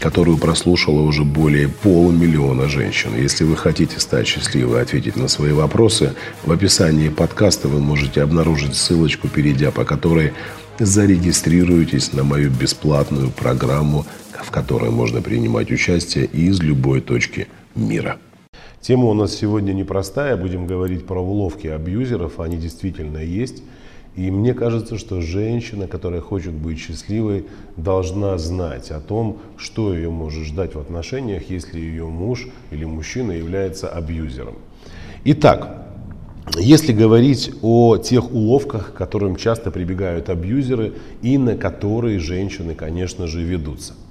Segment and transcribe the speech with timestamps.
[0.00, 3.10] которую прослушало уже более полумиллиона женщин.
[3.16, 8.22] Если вы хотите стать счастливой и ответить на свои вопросы, в описании подкаста вы можете
[8.22, 10.32] обнаружить ссылочку, перейдя по которой
[10.78, 14.06] зарегистрируйтесь на мою бесплатную программу,
[14.42, 18.18] в которой можно принимать участие из любой точки мира.
[18.80, 20.38] Тема у нас сегодня непростая.
[20.38, 22.40] Будем говорить про уловки абьюзеров.
[22.40, 23.62] Они действительно есть.
[24.16, 27.46] И мне кажется, что женщина, которая хочет быть счастливой,
[27.76, 33.32] должна знать о том, что ее может ждать в отношениях, если ее муж или мужчина
[33.32, 34.56] является абьюзером.
[35.24, 35.86] Итак,
[36.58, 43.26] если говорить о тех уловках, к которым часто прибегают абьюзеры и на которые женщины, конечно
[43.26, 43.94] же, ведутся–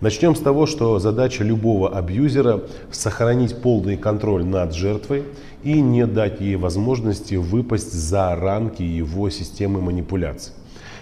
[0.00, 5.24] Начнем с того, что задача любого абьюзера– сохранить полный контроль над жертвой
[5.64, 10.52] и не дать ей возможности выпасть за рамки его системы манипуляций.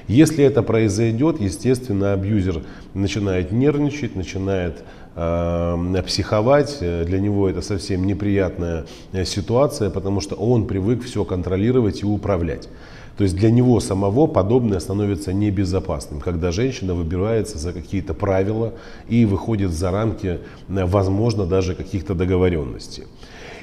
[0.08, 2.62] Если это произойдет, естественно, абьюзер
[2.94, 4.83] начинает нервничать, начинает
[5.14, 6.78] э, психовать.
[6.81, 12.69] Для него это совсем неприятная э, ситуация, потому что он привык все контролировать и управлять.
[13.17, 18.75] То есть для него самого подобное становится небезопасным, когда женщина выбирается за какие-то правила
[19.09, 23.05] и выходит за рамки, э, возможно, даже каких-то договоренностей.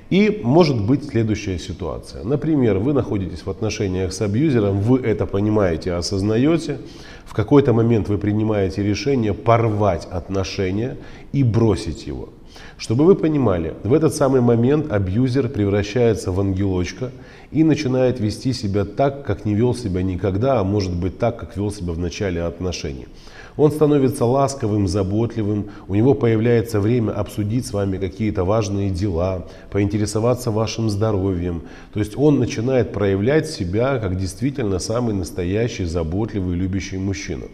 [0.09, 2.24] И может быть следующая ситуация.
[2.24, 6.78] Например, вы находитесь в отношениях с абьюзером, вы это понимаете, осознаете,
[7.26, 10.98] в какой-то момент вы принимаете решение порвать отношения
[11.31, 12.30] и бросить его.
[12.78, 17.12] Чтобы вы понимали, в этот самый момент абьюзер превращается в ангелочка
[17.52, 21.56] и начинает вести себя так, как не вел себя никогда, а может быть так, как
[21.56, 23.08] вел себя в начале отношений.
[23.56, 30.50] Он становится ласковым, заботливым, у него появляется время обсудить с вами какие-то важные дела, поинтересоваться
[30.50, 31.62] вашим здоровьем.
[31.94, 37.46] То есть он начинает проявлять себя как действительно самый настоящий, заботливый, любящий мужчина.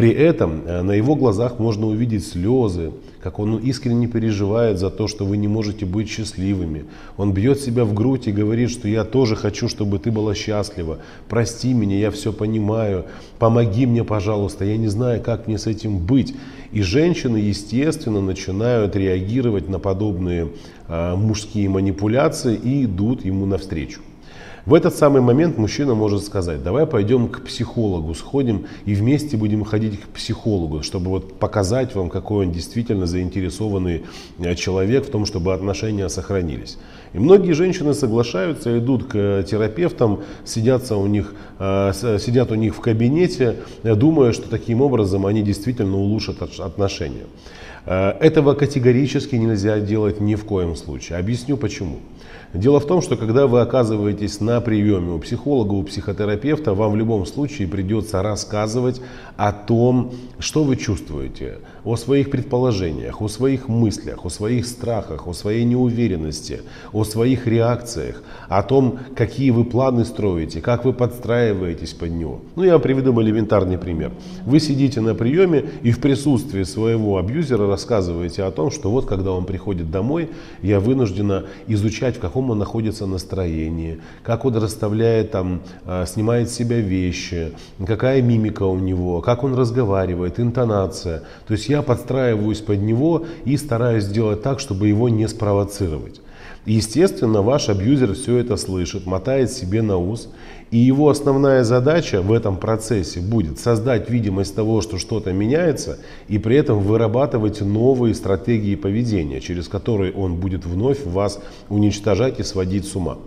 [0.00, 5.06] При этом э, на его глазах можно увидеть слезы, как он искренне переживает за то,
[5.06, 6.86] что вы не можете быть счастливыми.
[7.18, 11.00] Он бьет себя в грудь и говорит, что я тоже хочу, чтобы ты была счастлива.
[11.28, 13.04] Прости меня, я все понимаю.
[13.38, 16.34] Помоги мне, пожалуйста, я не знаю, как мне с этим быть.
[16.72, 20.48] И женщины, естественно, начинают реагировать на подобные
[20.88, 24.00] э, мужские манипуляции и идут ему навстречу.
[24.66, 29.64] В этот самый момент мужчина может сказать, давай пойдем к психологу, сходим и вместе будем
[29.64, 34.04] ходить к психологу, чтобы вот показать вам, какой он действительно заинтересованный
[34.38, 36.78] э, человек в том, чтобы отношения сохранились.
[37.14, 42.80] И многие женщины соглашаются, идут к терапевтам, сидятся у них, э, сидят у них в
[42.80, 47.26] кабинете, думая, что таким образом они действительно улучшат отношения.
[47.86, 51.18] Э, этого категорически нельзя делать ни в коем случае.
[51.18, 51.98] Объясню почему.
[52.52, 56.96] Дело в том, что когда вы оказываетесь на приеме у психолога, у психотерапевта, вам в
[56.96, 59.00] любом случае придется рассказывать
[59.36, 65.32] о том, что вы чувствуете, о своих предположениях, о своих мыслях, о своих страхах, о
[65.32, 66.62] своей неуверенности,
[66.92, 72.40] о своих реакциях, о том, какие вы планы строите, как вы подстраиваетесь под него.
[72.56, 74.10] Ну, я вам приведу элементарный пример.
[74.44, 79.30] Вы сидите на приеме и в присутствии своего абьюзера рассказываете о том, что вот когда
[79.30, 80.30] он приходит домой,
[80.62, 86.48] я вынуждена изучать, в каком каком он находится настроении, как он расставляет там, а, снимает
[86.48, 87.52] с себя вещи,
[87.86, 91.22] какая мимика у него, как он разговаривает, интонация.
[91.46, 96.22] То есть я подстраиваюсь под него и стараюсь сделать так, чтобы его не спровоцировать.
[96.66, 100.28] Естественно, ваш абьюзер все это слышит, мотает себе на ус.
[100.70, 105.98] И его основная задача в этом процессе будет создать видимость того, что что-то меняется,
[106.28, 111.40] и при этом вырабатывать новые стратегии поведения, через которые он будет вновь вас
[111.70, 113.18] уничтожать и сводить с ума.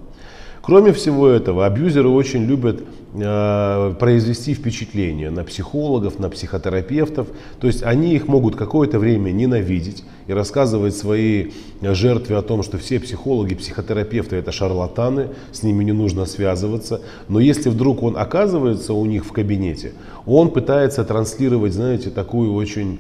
[0.64, 2.84] Кроме всего этого, абьюзеры очень любят
[3.14, 7.28] э, произвести впечатление на психологов, на психотерапевтов.
[7.60, 12.78] То есть они их могут какое-то время ненавидеть и рассказывать своей жертве о том, что
[12.78, 17.02] все психологи, психотерапевты это шарлатаны, с ними не нужно связываться.
[17.28, 19.92] Но если вдруг он оказывается у них в кабинете,
[20.26, 23.00] он пытается транслировать, знаете, такую очень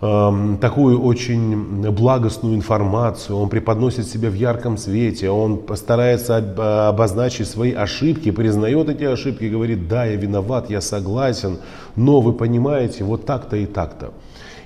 [0.00, 8.30] такую очень благостную информацию, он преподносит себя в ярком свете, он старается обозначить свои ошибки,
[8.30, 11.58] признает эти ошибки, говорит, да, я виноват, я согласен,
[11.96, 14.12] но вы понимаете, вот так-то и так-то.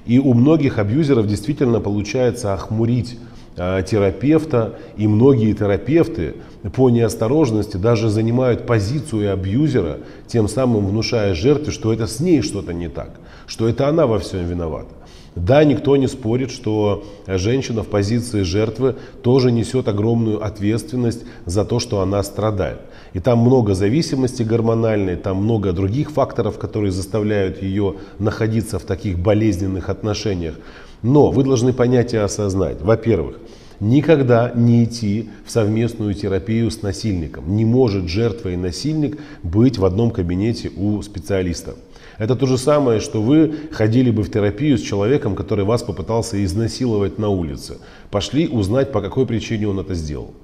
[0.05, 3.19] И у многих абьюзеров действительно получается охмурить
[3.57, 6.35] э, терапевта, и многие терапевты
[6.75, 12.75] по неосторожности даже занимают позицию абьюзера, тем самым внушая жертве, что это с ней что-то
[12.75, 13.13] не так,
[13.47, 14.89] что это она во всем виновата.
[15.35, 21.79] Да, никто не спорит, что женщина в позиции жертвы тоже несет огромную ответственность за то,
[21.79, 22.81] что она страдает.
[23.15, 29.19] И там много зависимости гормональной, там много других факторов, которые заставляют ее находиться в таких
[29.19, 30.55] болезненных отношениях.
[31.03, 33.39] Но вы должны понять и осознать, во-первых,
[33.81, 37.57] никогда не идти в совместную терапию с насильником.
[37.57, 41.75] Не может жертва и насильник быть в одном кабинете у специалиста.
[42.19, 46.43] Это то же самое, что вы ходили бы в терапию с человеком, который вас попытался
[46.45, 47.79] изнасиловать на улице.
[48.11, 50.35] Пошли узнать, по какой причине он это сделал.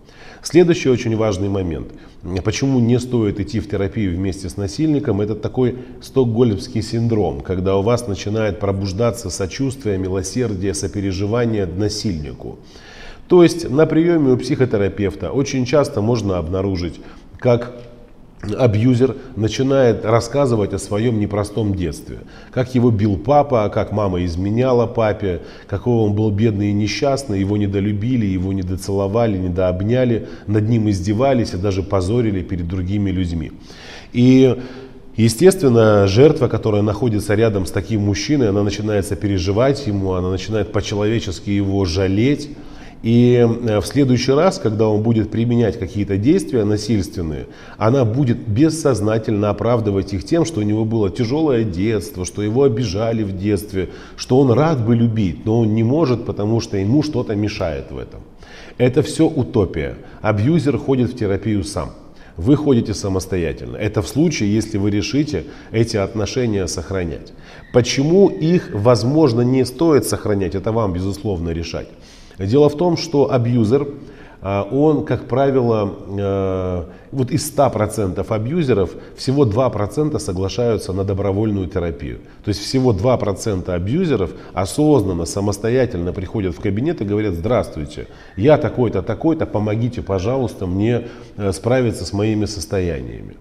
[0.43, 1.89] Следующий очень важный момент.
[2.45, 7.83] Почему не стоит идти в терапию вместе с насильником, это такой стокгольмский синдром, когда у
[7.83, 12.59] вас начинает пробуждаться сочувствие, милосердие, сопереживание насильнику.
[13.29, 17.01] То есть на приеме у психотерапевта очень часто можно обнаружить,
[17.39, 17.75] как
[18.43, 22.19] абьюзер начинает рассказывать о своем непростом детстве.
[22.53, 27.57] Как его бил папа, как мама изменяла папе, какой он был бедный и несчастный, его
[27.57, 33.53] недолюбили, его недоцеловали, недообняли, над ним издевались и даже позорили перед другими людьми.
[34.13, 34.57] И
[35.19, 41.51] Естественно, жертва, которая находится рядом с таким мужчиной, она начинает сопереживать ему, она начинает по-человечески
[41.51, 42.51] его жалеть,
[43.03, 47.47] и э, в следующий раз, когда он будет применять какие-то действия насильственные,
[47.77, 53.23] она будет бессознательно оправдывать их тем, что у него было тяжелое детство, что его обижали
[53.23, 57.37] в детстве, что он рад бы любить, но он не может, потому что ему что-то
[57.37, 58.21] мешает в этом.
[58.79, 59.97] Это все утопия.
[60.21, 61.91] Абьюзер ходит в терапию сам.
[62.37, 63.77] Вы ходите самостоятельно.
[63.77, 67.33] Это в случае, если вы решите эти отношения сохранять.
[67.73, 71.89] Почему их, возможно, не стоит сохранять, это вам, безусловно, решать.
[72.39, 73.89] Дело в том, что абьюзер,
[74.41, 82.19] а, он, как правило, а, вот из 100% абьюзеров всего 2% соглашаются на добровольную терапию.
[82.45, 88.07] То есть всего 2% абьюзеров осознанно, самостоятельно приходят в кабинет и говорят, здравствуйте,
[88.37, 93.37] я такой-то, такой-то, помогите, пожалуйста, мне э, справиться с моими состояниями.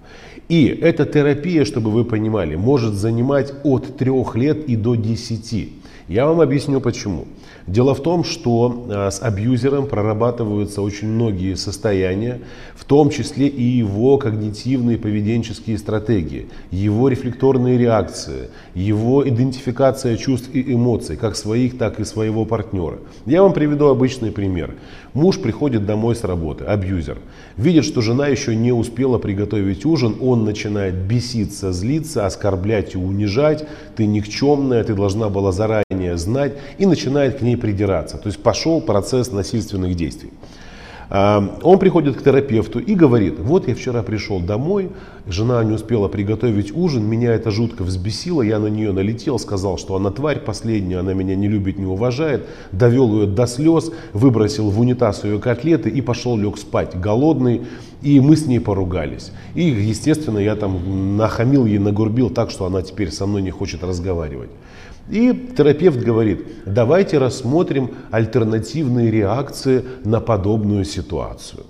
[0.50, 5.74] И эта терапия, чтобы вы понимали, может занимать от 3 лет и до 10.
[6.08, 7.26] Я вам объясню почему.
[7.68, 12.40] Дело в том, что э, с абьюзером прорабатываются очень многие состояния,
[12.74, 20.74] в том числе и его когнитивные поведенческие стратегии, его рефлекторные реакции, его идентификация чувств и
[20.74, 23.00] эмоций, как своих, так и своего партнера.
[23.26, 24.76] Я вам приведу обычный пример.
[25.14, 27.18] Муж приходит домой с работы, абьюзер,
[27.58, 33.68] видит, что жена еще не успела приготовить ужин, он начинает беситься, злиться, оскорблять и унижать,
[33.98, 35.87] ты никчемная, ты должна была заранее
[36.18, 38.18] знать, и начинает к ней придираться.
[38.18, 40.32] То есть пошел процесс насильственных действий.
[41.10, 44.90] Он приходит к терапевту и говорит, вот я вчера пришел домой,
[45.26, 49.96] жена не успела приготовить ужин, меня это жутко взбесило, я на нее налетел, сказал, что
[49.96, 54.78] она тварь последняя, она меня не любит, не уважает, довел ее до слез, выбросил в
[54.82, 57.62] унитаз ее котлеты и пошел лег спать, голодный,
[58.02, 59.32] и мы с ней поругались.
[59.56, 63.82] И, естественно, я там нахамил ей, нагурбил так, что она теперь со мной не хочет
[63.82, 64.50] разговаривать.
[65.10, 71.64] И терапевт говорит, давайте рассмотрим альтернативные реакции на подобную ситуацию.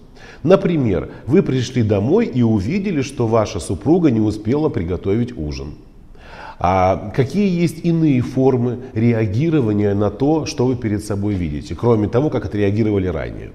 [0.43, 5.75] Например, вы пришли домой и увидели, что ваша супруга не успела приготовить ужин.
[6.59, 12.31] А какие есть иные формы реагирования на то, что вы перед собой видите, кроме того,
[12.31, 13.51] как отреагировали ранее?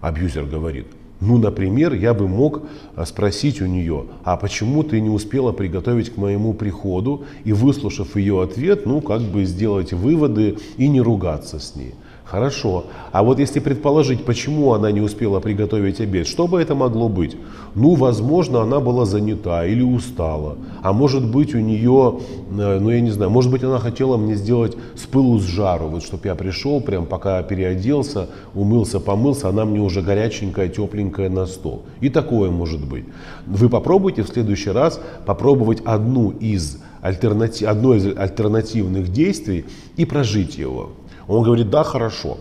[0.00, 0.86] Абьюзер говорит,
[1.22, 2.62] ну, например, я бы мог
[2.96, 8.16] а, спросить у нее, а почему ты не успела приготовить к моему приходу и, выслушав
[8.16, 11.94] ее ответ, ну, как бы сделать выводы и не ругаться с ней.
[12.32, 12.84] Хорошо.
[13.12, 17.36] А вот если предположить, почему она не успела приготовить обед, что бы это могло быть?
[17.74, 20.56] Ну, возможно, она была занята или устала.
[20.80, 22.20] А может быть, у нее,
[22.58, 25.88] э, ну, я не знаю, может быть, она хотела мне сделать с пылу с жару,
[25.88, 31.44] вот, чтобы я пришел, прям пока переоделся, умылся, помылся, она мне уже горяченькая, тепленькая на
[31.44, 31.82] стол.
[32.00, 33.04] И такое может быть.
[33.46, 39.66] Вы попробуйте в следующий раз попробовать одну из альтернатив, одно из альтернативных действий
[39.98, 40.92] и прожить его.
[41.28, 42.38] Он говорит, да, хорошо.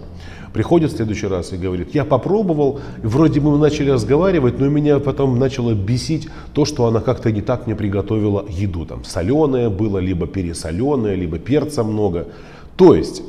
[0.53, 5.39] Приходит в следующий раз и говорит, я попробовал, вроде мы начали разговаривать, но меня потом
[5.39, 8.85] начало бесить то, что она как-то не так мне приготовила еду.
[8.85, 12.27] Там соленое было, либо пересоленое, либо перца много.
[12.75, 13.23] То есть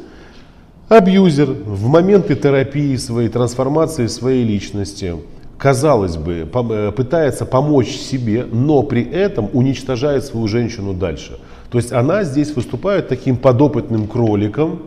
[0.88, 5.14] абьюзер в моменты терапии своей, трансформации своей личности,
[5.58, 11.38] казалось бы, э, пытается помочь себе, но при этом уничтожает свою женщину дальше.
[11.70, 14.80] То есть она здесь выступает таким подопытным кроликом,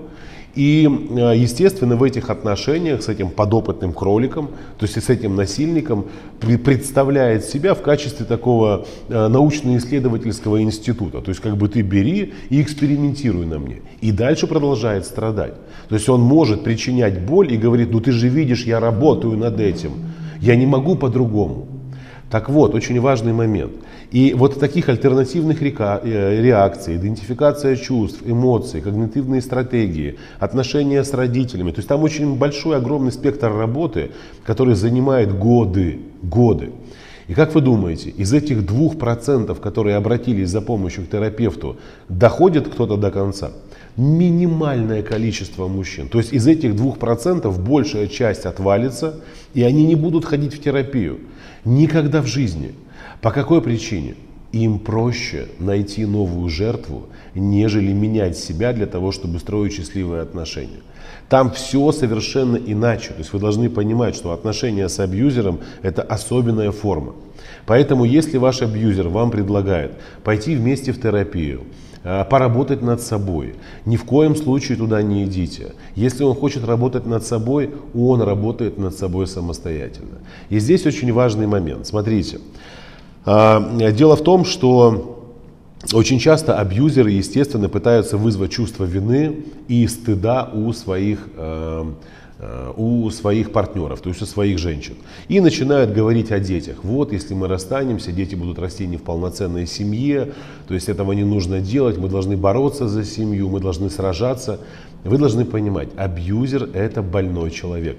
[0.55, 4.47] И, э, естественно, в этих отношениях с этим подопытным кроликом,
[4.77, 6.05] то есть с этим насильником,
[6.39, 11.19] представляет себя в качестве такого э, научно-исследовательского института.
[11.21, 13.81] То есть как бы ты бери и экспериментируй на мне.
[14.00, 15.55] И дальше продолжает страдать.
[15.89, 19.59] То есть он может причинять боль и говорит, ну ты же видишь, я работаю над
[19.59, 19.91] этим.
[20.39, 21.67] Я не могу по-другому.
[22.29, 23.74] Так вот, очень важный момент.
[24.12, 31.79] И вот таких альтернативных э, реакций, идентификация чувств, эмоций, когнитивные стратегии, отношения с родителями, то
[31.79, 34.12] есть там очень большой, огромный спектр работы,
[34.45, 36.71] который занимает годы, годы.
[37.27, 42.67] И как вы думаете, из этих двух процентов, которые обратились за помощью к терапевту, доходит
[42.67, 43.51] кто-то до конца?
[43.97, 46.07] Минимальное количество мужчин.
[46.07, 49.21] То есть из этих двух процентов большая часть отвалится,
[49.55, 51.19] и они не будут ходить в терапию.
[51.63, 52.75] Никогда в жизни.
[53.25, 54.13] По какой причине?
[54.51, 60.84] Им проще найти новую жертву, нежели менять себя для того, чтобы строить счастливые отношения.
[61.27, 63.13] Там все совершенно иначе.
[63.13, 67.15] То есть вы должны понимать, что отношения с абьюзером– это особенная форма.
[67.65, 71.62] Поэтому если ваш абьюзер вам предлагает пойти вместе в терапию,
[72.03, 73.55] э, поработать над собой.
[73.86, 75.74] Ни в коем случае туда не идите.
[75.96, 80.20] Если он хочет работать над собой, он работает над собой самостоятельно.
[80.51, 81.88] И здесь очень важный момент.
[81.88, 82.38] Смотрите,
[83.25, 85.15] дело в том, что
[85.94, 91.86] очень часто абьюзеры, естественно, пытаются вызвать чувство вины и стыда у своих, э,
[92.39, 94.96] э, у своих партнеров, то есть у своих женщин.
[95.27, 96.77] И начинают говорить о детях.
[96.84, 100.32] Вот, если мы расстанемся, дети будут расти не в полноценной семье,
[100.67, 104.60] то есть этого не нужно делать, мы должны бороться за семью, мы должны сражаться.
[105.03, 107.98] Вы должны понимать, абьюзер– это больной человек.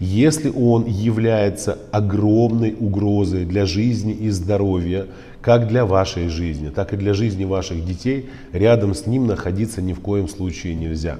[0.00, 5.06] Если он является огромной угрозой для жизни и здоровья,
[5.42, 9.92] как для вашей жизни, так и для жизни ваших детей, рядом с ним находиться ни
[9.92, 11.18] в коем случае нельзя.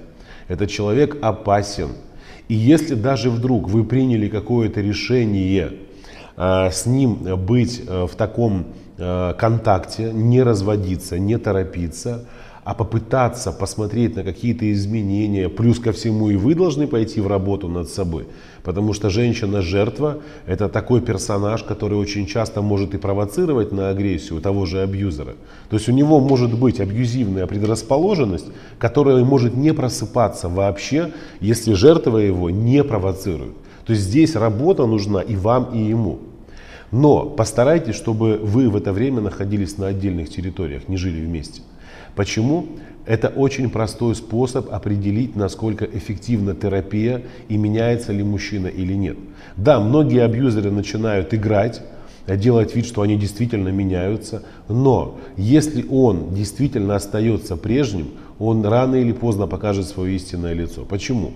[0.49, 1.91] Этот человек опасен.
[2.49, 5.75] И если даже вдруг вы приняли какое-то решение
[6.39, 12.25] э, с ним быть э, в таком э, контакте, не разводиться, не торопиться,
[12.71, 17.67] а попытаться посмотреть на какие-то изменения, плюс ко всему и вы должны пойти в работу
[17.67, 18.29] над собой,
[18.63, 24.67] Потому что женщина-жертва– это такой персонаж, который очень часто может и провоцировать на агрессию того
[24.67, 25.35] же абьюзера.
[25.69, 28.47] То есть у него может быть абьюзивная предрасположенность,
[28.79, 31.11] которая может не просыпаться вообще,
[31.41, 33.55] если жертва его не провоцирует.
[33.85, 36.21] То есть здесь работа нужна и вам, и ему.
[36.93, 41.63] Но постарайтесь, чтобы вы в это время находились на отдельных территориях, не жили вместе.
[42.17, 42.67] Почему?
[43.07, 49.17] Это очень простой способ определить, насколько эффективна терапия и меняется ли мужчина или нет.
[49.57, 51.83] Да, многие абьюзеры начинают играть,
[52.27, 59.13] делать вид, что они действительно меняются, но если он действительно остается прежним, он рано или
[59.13, 60.85] поздно покажет свое истинное лицо.
[60.85, 61.33] Почему?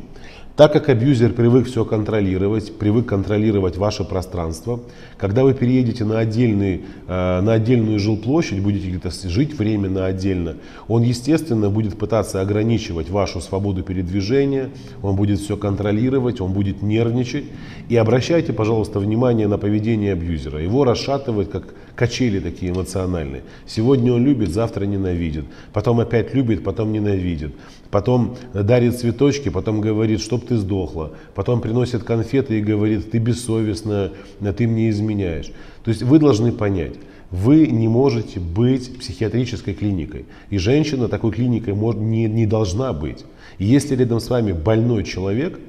[0.56, 4.78] Так как абьюзер привык все контролировать, привык контролировать ваше пространство,
[5.18, 10.54] когда вы переедете на, отдельный, э, на отдельную жилплощадь, будете где-то жить временно отдельно,
[10.86, 14.70] он, естественно, будет пытаться ограничивать вашу свободу передвижения,
[15.02, 17.46] он будет все контролировать, он будет нервничать.
[17.88, 20.62] И обращайте, пожалуйста, внимание на поведение абьюзера.
[20.62, 23.42] Его расшатывает, как качели такие эмоциональные.
[23.66, 25.44] Сегодня он любит, завтра ненавидит.
[25.72, 27.54] Потом опять любит, потом ненавидит.
[27.90, 31.12] Потом дарит цветочки, потом говорит, чтоб ты сдохла.
[31.34, 34.12] Потом приносит конфеты и говорит, ты бессовестная,
[34.56, 35.50] ты мне изменяешь.
[35.84, 36.94] То есть вы должны понять,
[37.30, 40.26] вы не можете быть психиатрической клиникой.
[40.50, 43.24] И женщина такой клиникой не, не должна быть.
[43.58, 45.58] И если рядом с вами больной человек–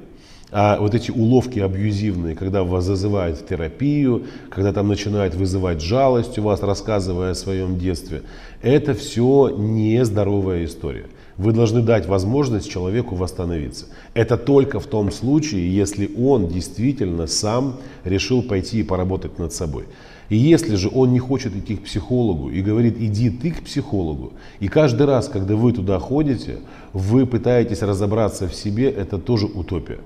[0.52, 6.38] а вот эти уловки абьюзивные, когда вас зазывают в терапию, когда там начинают вызывать жалость
[6.38, 8.22] у вас, рассказывая о своем детстве,
[8.62, 11.06] это все нездоровая история.
[11.36, 13.86] Вы должны дать возможность человеку восстановиться.
[14.14, 19.84] Это только в том случае, если он действительно сам решил пойти и поработать над собой.
[20.28, 24.32] И если же он не хочет идти к психологу и говорит, иди ты к психологу,
[24.60, 26.58] и каждый раз, когда вы туда ходите,
[26.92, 29.98] вы пытаетесь разобраться в себе, это тоже утопия.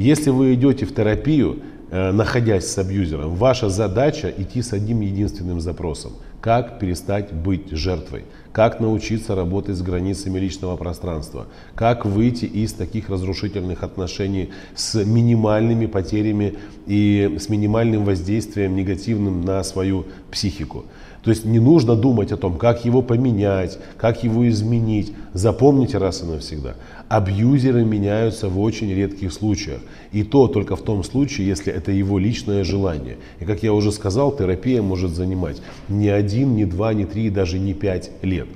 [0.00, 1.58] Если вы идете в терапию,
[1.90, 6.12] э, находясь с абьюзером, ваша задача идти с одним единственным запросом.
[6.40, 8.24] Как перестать быть жертвой?
[8.50, 11.48] Как научиться работать с границами личного пространства?
[11.74, 16.54] Как выйти из таких разрушительных отношений с минимальными потерями
[16.86, 20.86] и с минимальным воздействием негативным на свою психику?
[21.22, 25.12] То есть не нужно думать о том, как его поменять, как его изменить.
[25.34, 26.74] Запомните раз и навсегда.
[27.08, 29.80] Абьюзеры меняются в очень редких случаях.
[30.12, 33.18] И то только в том случае, если это его личное желание.
[33.38, 37.58] И как я уже сказал, терапия может занимать не один, не два, не три, даже
[37.58, 38.48] не пять лет.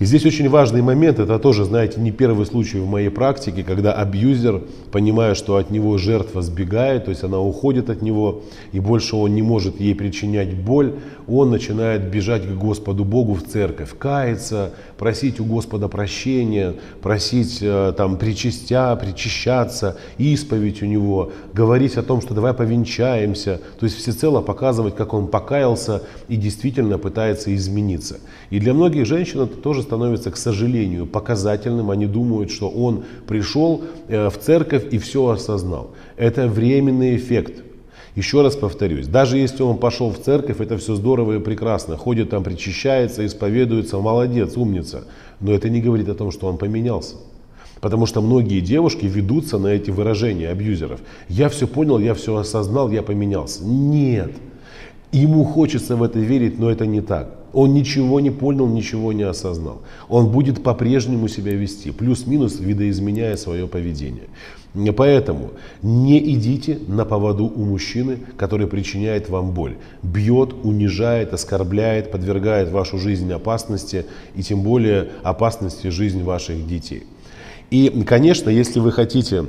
[0.00, 3.92] И здесь очень важный момент, это тоже, знаете, не первый случай в моей практике, когда
[3.92, 8.40] абьюзер, понимая, что от него жертва сбегает, то есть она уходит от него,
[8.72, 10.94] и больше он не может ей причинять боль,
[11.28, 17.92] он начинает бежать к Господу Богу в церковь, каяться, просить у Господа прощения, просить э,
[17.94, 24.40] там причастя, причащаться, исповедь у него, говорить о том, что давай повенчаемся, то есть всецело
[24.40, 28.16] показывать, как он покаялся и действительно пытается измениться.
[28.48, 31.90] И для многих женщин это тоже становится, к сожалению, показательным.
[31.90, 35.90] Они думают, что он пришел э, в церковь и все осознал.
[36.16, 37.64] Это временный эффект.
[38.14, 41.96] Еще раз повторюсь, даже если он пошел в церковь, это все здорово и прекрасно.
[41.96, 45.08] Ходит там, причащается, исповедуется, молодец, умница.
[45.40, 47.16] Но это не говорит о том, что он поменялся.
[47.80, 51.00] Потому что многие девушки ведутся на эти выражения абьюзеров.
[51.28, 53.64] Я все понял, я все осознал, я поменялся.
[53.64, 54.30] Нет.
[55.12, 57.34] Ему хочется в это верить, но это не так.
[57.52, 59.82] Он ничего не понял, ничего не осознал.
[60.08, 64.28] Он будет по-прежнему себя вести, плюс-минус видоизменяя свое поведение.
[64.96, 65.50] Поэтому
[65.82, 69.78] не идите на поводу у мужчины, который причиняет вам боль.
[70.04, 77.02] Бьет, унижает, оскорбляет, подвергает вашу жизнь опасности и тем более опасности жизнь ваших детей.
[77.72, 79.44] И, конечно, если вы хотите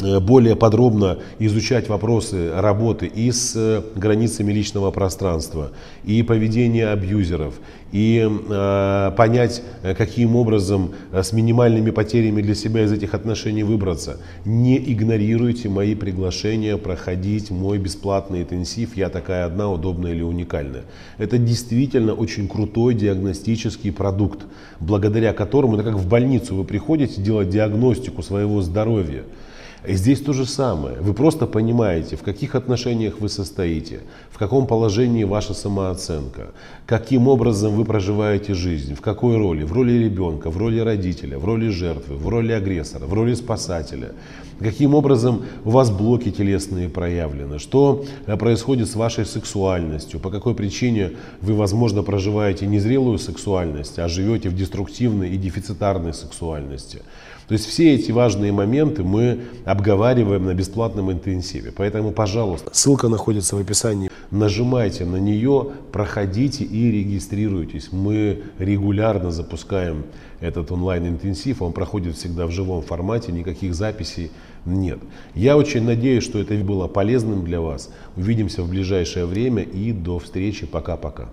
[0.00, 5.72] более подробно изучать вопросы работы и с э, границами личного пространства,
[6.04, 7.54] и поведения абьюзеров,
[7.92, 14.18] и э, понять, э, каким образом с минимальными потерями для себя из этих отношений выбраться.
[14.44, 20.82] Не игнорируйте мои приглашения проходить мой бесплатный интенсив «Я такая одна, удобная или уникальная».
[21.16, 24.44] Это действительно очень крутой диагностический продукт,
[24.78, 29.22] благодаря которому, это как в больницу вы приходите делать диагностику своего здоровья,
[29.86, 30.96] здесь то же самое.
[31.00, 36.52] Вы просто понимаете, в каких отношениях вы состоите, в каком положении ваша самооценка,
[36.86, 41.44] каким образом вы проживаете жизнь, в какой роли, в роли ребенка, в роли родителя, в
[41.44, 44.12] роли жертвы, в роли агрессора, в роли спасателя,
[44.58, 50.54] каким образом у вас блоки телесные проявлены, что э, происходит с вашей сексуальностью, по какой
[50.54, 57.02] причине вы, возможно, проживаете незрелую сексуальность, а живете в деструктивной и дефицитарной сексуальности.
[57.48, 61.70] То есть все эти важные моменты мы обговариваем на бесплатном интенсиве.
[61.70, 64.10] Поэтому, пожалуйста, ссылка находится в описании.
[64.32, 67.92] Нажимайте на нее, проходите и регистрируйтесь.
[67.92, 70.04] Мы регулярно запускаем
[70.40, 71.62] этот онлайн-интенсив.
[71.62, 74.32] Он проходит всегда в живом формате, никаких записей
[74.64, 74.98] нет.
[75.34, 77.90] Я очень надеюсь, что это было полезным для вас.
[78.16, 80.66] Увидимся в ближайшее время и до встречи.
[80.66, 81.28] Пока-пока.